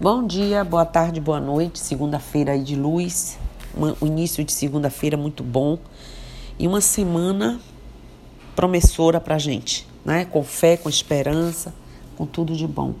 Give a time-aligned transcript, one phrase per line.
[0.00, 1.80] Bom dia, boa tarde, boa noite.
[1.80, 3.36] Segunda-feira aí de luz,
[4.00, 5.76] o início de segunda-feira muito bom
[6.56, 7.60] e uma semana
[8.54, 10.24] promissora para gente, né?
[10.24, 11.74] Com fé, com esperança,
[12.16, 12.94] com tudo de bom.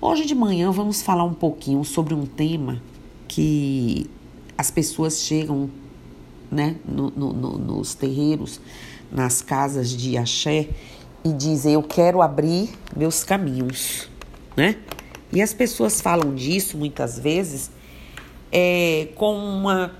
[0.00, 2.80] Hoje de manhã vamos falar um pouquinho sobre um tema
[3.28, 4.08] que
[4.56, 5.68] as pessoas chegam,
[6.50, 8.58] né, no, no, no, nos terreiros,
[9.10, 10.70] nas casas de axé
[11.22, 14.08] e dizem: Eu quero abrir meus caminhos,
[14.56, 14.76] né?
[15.32, 17.70] E as pessoas falam disso muitas vezes
[18.52, 19.92] é, com uma,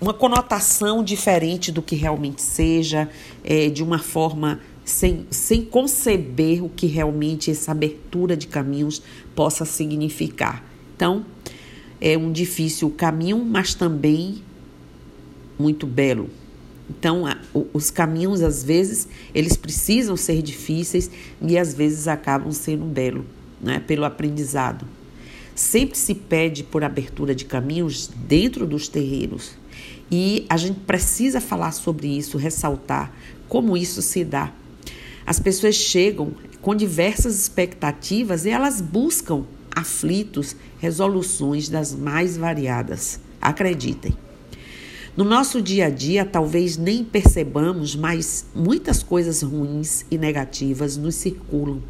[0.00, 3.10] uma conotação diferente do que realmente seja,
[3.44, 9.02] é, de uma forma sem, sem conceber o que realmente essa abertura de caminhos
[9.34, 10.64] possa significar.
[10.96, 11.26] Então,
[12.00, 14.42] é um difícil caminho, mas também
[15.58, 16.30] muito belo.
[16.88, 17.24] Então,
[17.72, 23.24] os caminhos, às vezes, eles precisam ser difíceis e às vezes acabam sendo belos
[23.60, 24.86] né, pelo aprendizado.
[25.54, 29.52] Sempre se pede por abertura de caminhos dentro dos terreiros.
[30.10, 33.12] E a gente precisa falar sobre isso, ressaltar
[33.48, 34.52] como isso se dá.
[35.26, 43.20] As pessoas chegam com diversas expectativas e elas buscam aflitos resoluções das mais variadas.
[43.40, 44.16] Acreditem.
[45.16, 51.14] No nosso dia a dia, talvez nem percebamos, mas muitas coisas ruins e negativas nos
[51.14, 51.80] circulam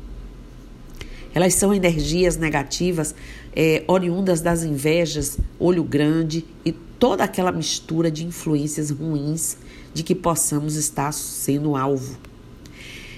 [1.34, 3.14] elas são energias negativas
[3.54, 9.56] é, oriundas das invejas, olho grande e toda aquela mistura de influências ruins
[9.92, 12.16] de que possamos estar sendo alvo.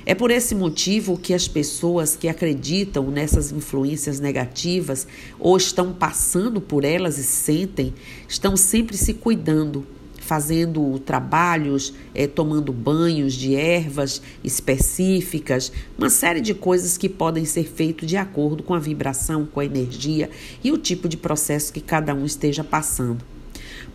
[0.09, 5.07] É por esse motivo que as pessoas que acreditam nessas influências negativas
[5.39, 7.93] ou estão passando por elas e sentem,
[8.29, 9.85] estão sempre se cuidando,
[10.27, 17.65] fazendo trabalhos, é, tomando banhos de ervas específicas, uma série de coisas que podem ser
[17.65, 20.29] feitas de acordo com a vibração, com a energia
[20.63, 23.25] e o tipo de processo que cada um esteja passando.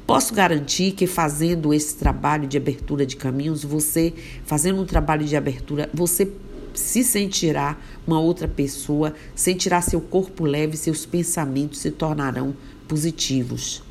[0.07, 4.13] Posso garantir que fazendo esse trabalho de abertura de caminhos, você,
[4.45, 6.31] fazendo um trabalho de abertura, você
[6.73, 7.77] se sentirá
[8.07, 12.55] uma outra pessoa, sentirá seu corpo leve, seus pensamentos se tornarão
[12.87, 13.83] positivos.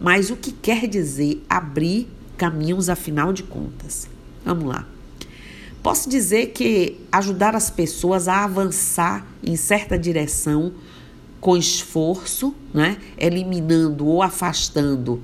[0.00, 4.08] Mas o que quer dizer abrir caminhos, afinal de contas?
[4.44, 4.86] Vamos lá.
[5.82, 10.72] Posso dizer que ajudar as pessoas a avançar em certa direção
[11.40, 12.98] com esforço, né?
[13.16, 15.22] eliminando ou afastando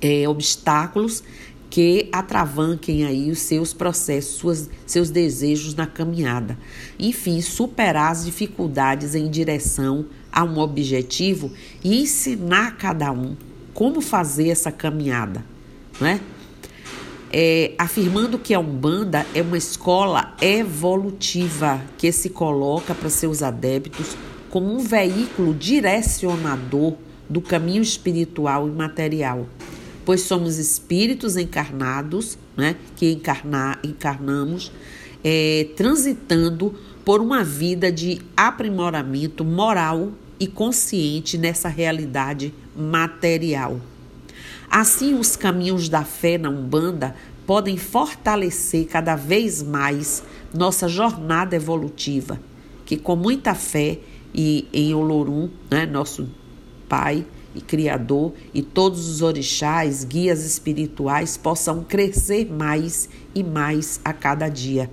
[0.00, 1.22] é, obstáculos
[1.68, 6.58] que atravanquem aí os seus processos, suas, seus desejos na caminhada.
[6.98, 11.50] Enfim, superar as dificuldades em direção a um objetivo
[11.82, 13.36] e ensinar cada um
[13.80, 15.42] como fazer essa caminhada,
[15.98, 16.20] né?
[17.32, 24.18] É, afirmando que a Umbanda é uma escola evolutiva que se coloca para seus adeptos
[24.50, 26.92] como um veículo direcionador
[27.26, 29.46] do caminho espiritual e material,
[30.04, 34.70] pois somos espíritos encarnados, né, que encarnar, encarnamos,
[35.24, 43.80] é, transitando por uma vida de aprimoramento moral e consciente nessa realidade material.
[44.70, 47.14] Assim, os caminhos da fé na Umbanda
[47.46, 50.22] podem fortalecer cada vez mais
[50.54, 52.40] nossa jornada evolutiva,
[52.84, 53.98] que com muita fé
[54.32, 56.28] e em Olorum, né, nosso
[56.88, 64.12] Pai e Criador, e todos os orixás, guias espirituais possam crescer mais e mais a
[64.12, 64.88] cada dia.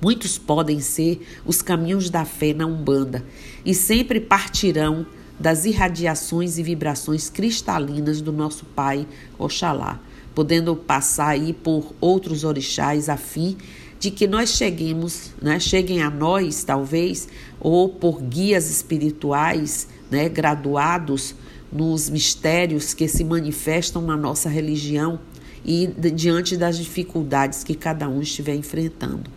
[0.00, 3.24] Muitos podem ser os caminhos da fé na Umbanda
[3.64, 5.06] e sempre partirão
[5.38, 9.06] das irradiações e vibrações cristalinas do nosso Pai
[9.38, 10.00] Oxalá,
[10.34, 13.56] podendo passar aí por outros orixás a fim
[13.98, 21.34] de que nós cheguemos, né, cheguem a nós, talvez, ou por guias espirituais, né, graduados
[21.72, 25.18] nos mistérios que se manifestam na nossa religião
[25.64, 29.30] e diante das dificuldades que cada um estiver enfrentando.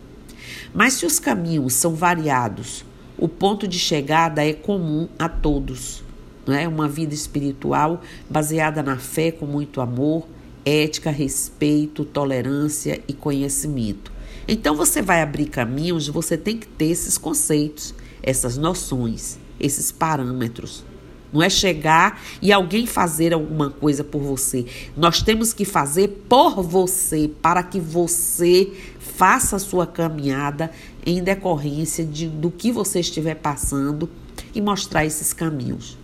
[0.72, 2.84] Mas se os caminhos são variados,
[3.20, 6.02] o ponto de chegada é comum a todos.
[6.46, 6.66] Não é?
[6.66, 8.00] Uma vida espiritual
[8.30, 10.26] baseada na fé com muito amor,
[10.64, 14.10] ética, respeito, tolerância e conhecimento.
[14.48, 20.82] Então você vai abrir caminhos, você tem que ter esses conceitos, essas noções, esses parâmetros.
[21.30, 24.64] Não é chegar e alguém fazer alguma coisa por você.
[24.96, 30.70] Nós temos que fazer por você, para que você faça a sua caminhada
[31.04, 34.08] em decorrência de, do que você estiver passando
[34.54, 35.96] e mostrar esses caminhos.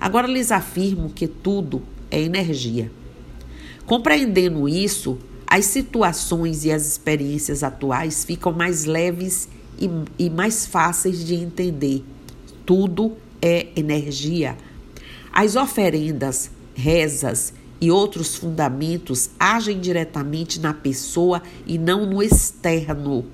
[0.00, 2.90] Agora lhes afirmo que tudo é energia.
[3.84, 9.48] Compreendendo isso, as situações e as experiências atuais ficam mais leves
[9.78, 12.04] e, e mais fáceis de entender
[12.68, 14.54] tudo é energia.
[15.32, 23.24] As oferendas, rezas e outros fundamentos agem diretamente na pessoa e não no externo.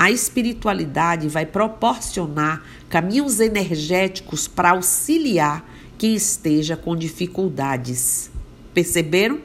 [0.00, 5.62] A espiritualidade vai proporcionar caminhos energéticos para auxiliar
[5.98, 8.30] quem esteja com dificuldades.
[8.72, 9.40] Perceberam?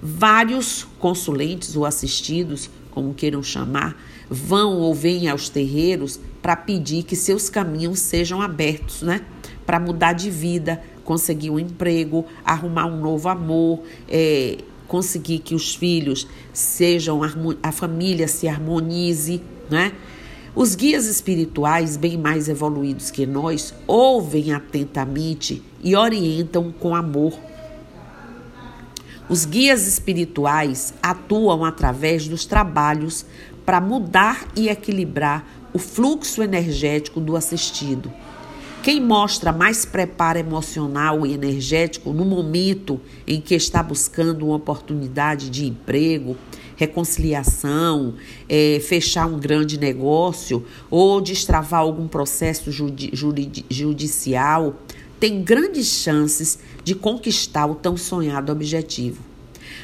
[0.00, 7.16] Vários consulentes ou assistidos, como queiram chamar, vão ou vêm aos terreiros para pedir que
[7.16, 9.22] seus caminhos sejam abertos, né?
[9.66, 15.74] Para mudar de vida, conseguir um emprego, arrumar um novo amor, é, conseguir que os
[15.74, 17.20] filhos sejam,
[17.60, 19.92] a família se harmonize, né?
[20.54, 27.38] Os guias espirituais, bem mais evoluídos que nós, ouvem atentamente e orientam com amor.
[29.28, 33.26] Os guias espirituais atuam através dos trabalhos
[33.66, 38.10] para mudar e equilibrar o fluxo energético do assistido.
[38.82, 45.50] Quem mostra mais preparo emocional e energético no momento em que está buscando uma oportunidade
[45.50, 46.36] de emprego,
[46.76, 48.14] reconciliação,
[48.48, 53.12] é, fechar um grande negócio ou destravar algum processo judi
[53.68, 54.76] judicial,
[55.18, 59.22] tem grandes chances de conquistar o tão sonhado objetivo.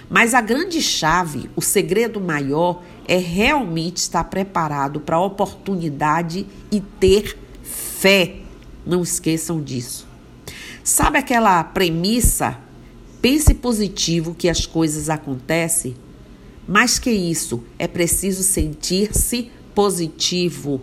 [0.08, 6.80] Mas a grande chave, o segredo maior, é realmente estar preparado para a oportunidade e
[6.80, 8.42] ter fé
[8.84, 10.06] não esqueçam disso.
[10.82, 12.58] Sabe aquela premissa?
[13.20, 15.94] Pense positivo que as coisas acontecem.
[16.66, 20.80] Mais que isso, é preciso sentir-se positivo.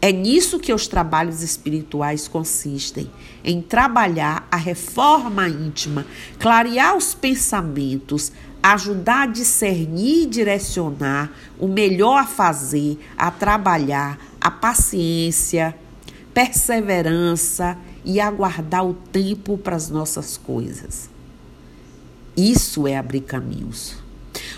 [0.00, 3.08] É nisso que os trabalhos espirituais consistem:
[3.44, 6.04] em trabalhar a reforma íntima,
[6.38, 14.50] clarear os pensamentos, ajudar a discernir e direcionar o melhor a fazer, a trabalhar, a
[14.50, 15.76] paciência,
[16.34, 21.08] perseverança e aguardar o tempo para as nossas coisas.
[22.36, 24.01] Isso é abrir caminhos.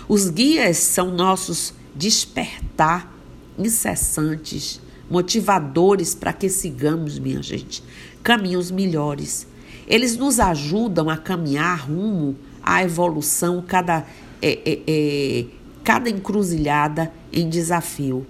[0.07, 3.11] Os guias são nossos despertar
[3.57, 7.83] incessantes, motivadores para que sigamos, minha gente,
[8.21, 9.47] caminhos melhores.
[9.87, 14.05] Eles nos ajudam a caminhar rumo à evolução, cada,
[14.41, 15.45] é, é, é,
[15.83, 18.25] cada encruzilhada em desafio.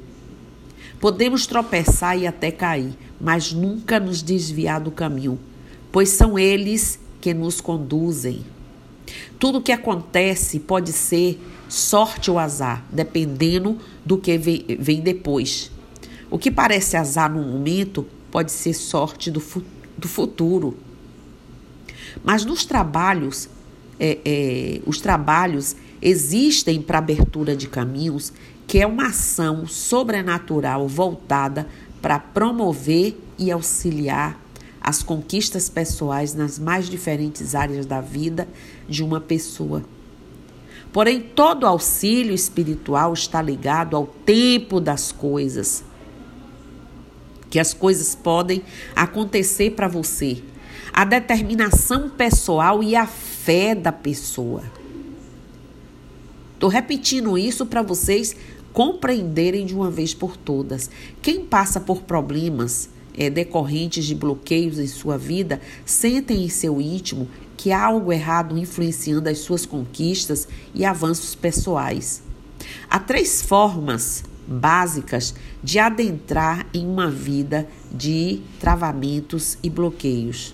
[0.99, 5.39] Podemos tropeçar e até cair, mas nunca nos desviar do caminho,
[5.91, 8.45] pois são eles que nos conduzem.
[9.39, 15.71] Tudo que acontece pode ser sorte ou azar, dependendo do que vem depois.
[16.29, 19.41] O que parece azar no momento pode ser sorte do,
[19.97, 20.77] do futuro.
[22.23, 23.49] Mas nos trabalhos,
[23.99, 28.33] é, é, os trabalhos existem para abertura de caminhos,
[28.67, 31.67] que é uma ação sobrenatural voltada
[32.01, 34.44] para promover e auxiliar
[34.85, 38.47] as conquistas pessoais nas mais diferentes áreas da vida
[38.87, 39.83] de uma pessoa.
[40.93, 45.83] Porém, todo auxílio espiritual está ligado ao tempo das coisas.
[47.49, 48.61] Que as coisas podem
[48.95, 50.43] acontecer para você.
[50.93, 54.61] A determinação pessoal e a fé da pessoa.
[56.53, 58.35] Estou repetindo isso para vocês
[58.71, 60.91] compreenderem de uma vez por todas.
[61.23, 67.27] Quem passa por problemas é, decorrentes de bloqueios em sua vida sentem em seu íntimo
[67.57, 72.21] que há algo errado influenciando as suas conquistas e avanços pessoais.
[72.89, 80.53] Há três formas básicas de adentrar em uma vida de travamentos e bloqueios.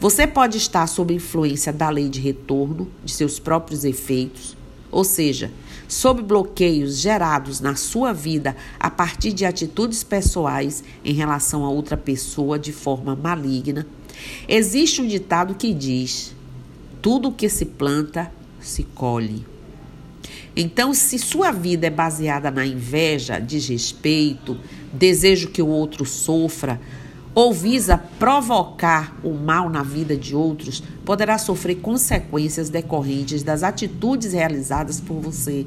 [0.00, 4.56] Você pode estar sob influência da lei de retorno, de seus próprios efeitos,
[4.90, 5.52] ou seja,
[5.88, 11.96] sob bloqueios gerados na sua vida a partir de atitudes pessoais em relação a outra
[11.96, 13.86] pessoa de forma maligna,
[14.46, 16.34] existe um ditado que diz:
[17.00, 18.30] tudo que se planta
[18.60, 19.46] se colhe.
[20.54, 24.58] Então, se sua vida é baseada na inveja, desrespeito,
[24.92, 26.80] desejo que o outro sofra,
[27.38, 34.32] ou visa provocar o mal na vida de outros, poderá sofrer consequências decorrentes das atitudes
[34.32, 35.64] realizadas por você.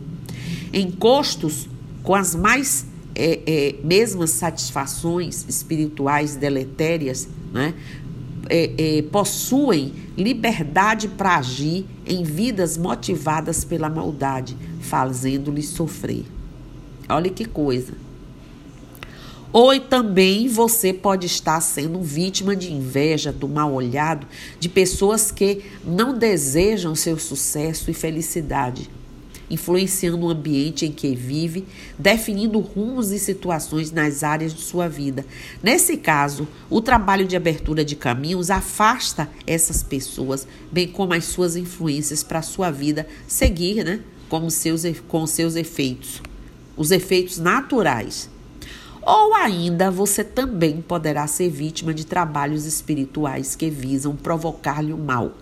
[0.73, 1.69] Encostos
[2.03, 2.85] com as mais
[3.15, 7.73] é, é, mesmas satisfações espirituais deletérias, né?
[8.49, 16.25] É, é possuem liberdade para agir em vidas motivadas pela maldade, fazendo-lhes sofrer.
[17.07, 17.93] Olha que coisa.
[19.53, 24.25] Ou também você pode estar sendo vítima de inveja, do mal olhado,
[24.60, 28.89] de pessoas que não desejam seu sucesso e felicidade.
[29.51, 31.65] influenciando o ambiente em que vive,
[32.00, 35.25] definindo rumos e situações nas áreas de sua vida.
[35.62, 41.58] Nesse caso, o trabalho de abertura de caminhos afasta essas pessoas, bem como as suas
[41.58, 46.22] influências para a sua vida seguir, né, com seus, com seus efeitos,
[46.77, 48.29] os efeitos naturais.
[49.01, 55.34] Ou ainda você também poderá ser vítima de trabalhos espirituais que visam provocar-lhe o mal.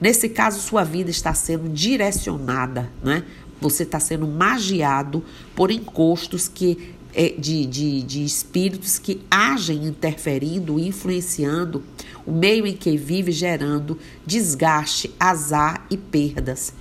[0.00, 3.24] Nesse caso, sua vida está sendo direcionada, né?
[3.60, 5.22] Você está sendo magiado
[5.54, 11.82] por encostos que é, de, de, de espíritos que agem interferindo, influenciando
[12.26, 16.72] o meio em que vive, gerando desgaste, azar e perdas.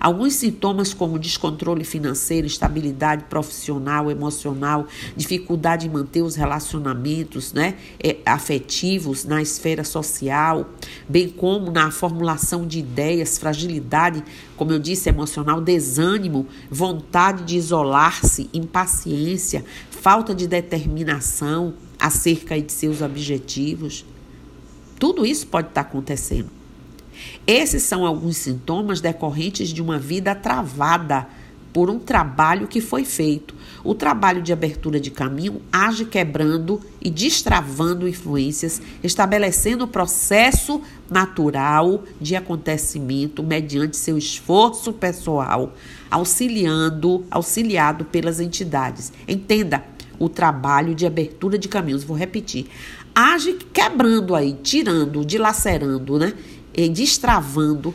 [0.00, 8.16] Alguns sintomas, como descontrole financeiro, instabilidade profissional, emocional, dificuldade em manter os relacionamentos né, é,
[8.24, 10.70] afetivos na esfera social,
[11.06, 14.24] bem como na formulação de ideias, fragilidade,
[14.56, 23.02] como eu disse, emocional, desânimo, vontade de isolar-se, impaciência, falta de determinação acerca de seus
[23.02, 24.06] objetivos.
[24.98, 26.59] Tudo isso pode estar acontecendo.
[27.46, 31.26] Esses são alguns sintomas decorrentes de uma vida travada
[31.72, 33.54] por um trabalho que foi feito.
[33.82, 42.04] O trabalho de abertura de caminho age quebrando e destravando influências, estabelecendo o processo natural
[42.20, 45.72] de acontecimento mediante seu esforço pessoal,
[46.10, 49.12] auxiliando, auxiliado pelas entidades.
[49.26, 49.84] Entenda,
[50.18, 52.66] o trabalho de abertura de caminhos, vou repetir,
[53.14, 56.34] age quebrando aí, tirando, dilacerando, né?
[56.74, 57.94] E destravando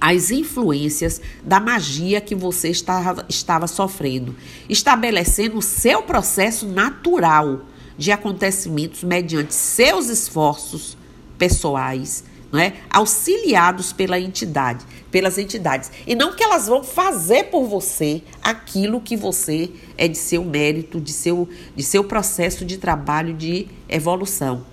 [0.00, 4.34] as influências da magia que você estava, estava sofrendo,
[4.68, 7.60] estabelecendo o seu processo natural
[7.96, 10.96] de acontecimentos mediante seus esforços
[11.38, 12.74] pessoais, não é?
[12.90, 15.92] auxiliados pela entidade, pelas entidades.
[16.04, 21.00] E não que elas vão fazer por você aquilo que você é de seu mérito,
[21.00, 24.71] de seu, de seu processo de trabalho de evolução.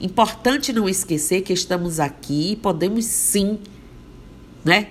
[0.00, 3.58] Importante não esquecer que estamos aqui e podemos sim,
[4.64, 4.88] né?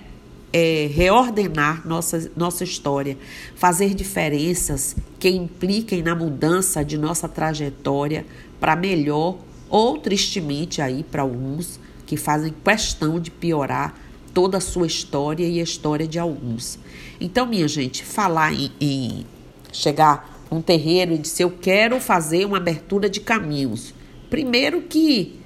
[0.52, 3.18] É, reordenar nossa, nossa história,
[3.56, 8.24] fazer diferenças que impliquem na mudança de nossa trajetória
[8.58, 9.38] para melhor
[9.68, 13.94] ou tristemente aí para alguns que fazem questão de piorar
[14.32, 16.78] toda a sua história e a história de alguns.
[17.20, 19.26] Então, minha gente, falar em, em
[19.72, 23.94] chegar um terreiro e dizer eu quero fazer uma abertura de caminhos
[24.28, 25.40] Primeiro que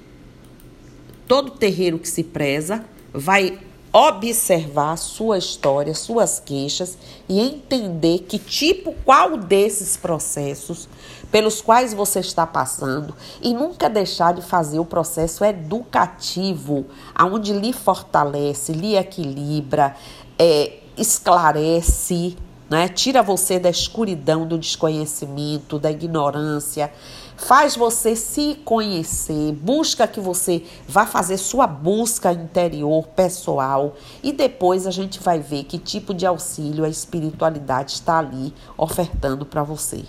[1.27, 2.83] todo terreiro que se preza
[3.13, 3.59] vai
[3.93, 6.97] observar sua história, suas queixas
[7.27, 10.87] e entender que tipo, qual desses processos
[11.29, 17.73] pelos quais você está passando e nunca deixar de fazer o processo educativo, aonde lhe
[17.73, 19.95] fortalece, lhe equilibra,
[20.39, 22.37] é, esclarece,
[22.71, 22.87] né?
[22.87, 26.89] tira você da escuridão, do desconhecimento, da ignorância
[27.35, 34.85] faz você se conhecer, busca que você vá fazer sua busca interior, pessoal, e depois
[34.85, 40.03] a gente vai ver que tipo de auxílio a espiritualidade está ali ofertando para você.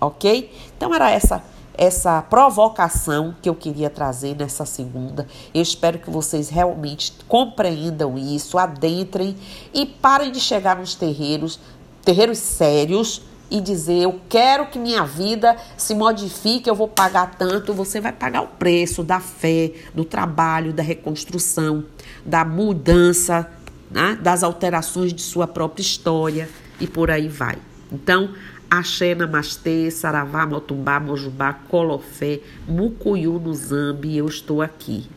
[0.00, 0.50] Ok?
[0.76, 1.44] Então era essa
[1.74, 5.26] essa provocação que eu queria trazer nessa segunda.
[5.54, 9.34] Eu espero que vocês realmente compreendam isso, adentrem
[9.72, 11.58] e parem de chegar nos terreiros,
[12.04, 17.74] terreiros sérios e dizer eu quero que minha vida se modifique, eu vou pagar tanto,
[17.74, 21.84] você vai pagar o preço da fé, do trabalho, da reconstrução,
[22.24, 23.50] da mudança,
[23.90, 24.18] né?
[24.20, 26.48] das alterações de sua própria história
[26.80, 27.58] e por aí vai.
[27.92, 28.30] Então,
[28.70, 35.10] Axé, Namastê, Saravá, Motumbá, Mojubá, Colofé, Mucuyu no Zambi, eu estou aqui.